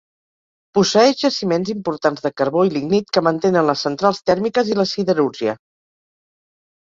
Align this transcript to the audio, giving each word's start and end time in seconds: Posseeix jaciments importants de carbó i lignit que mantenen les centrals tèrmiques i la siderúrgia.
Posseeix 0.77 1.19
jaciments 1.23 1.69
importants 1.73 2.23
de 2.23 2.31
carbó 2.41 2.63
i 2.69 2.71
lignit 2.77 3.13
que 3.17 3.23
mantenen 3.27 3.67
les 3.69 3.83
centrals 3.87 4.23
tèrmiques 4.31 4.71
i 4.71 4.79
la 4.79 4.87
siderúrgia. 4.93 5.55